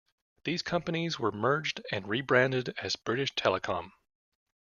These 0.45 0.63
companies 0.63 1.19
were 1.19 1.31
merged 1.31 1.83
and 1.91 2.07
rebranded 2.09 2.73
as 2.79 2.95
British 2.95 3.35
Telecom. 3.35 3.91